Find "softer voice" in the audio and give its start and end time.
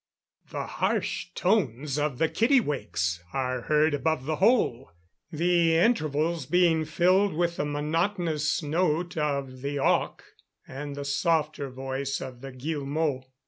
11.05-12.19